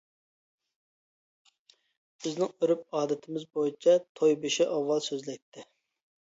[2.25, 5.71] بىزنىڭ ئۆرپ-ئادىتىمىز بويىچە، توي بېشى ئاۋۋال سۆزلەيتتى.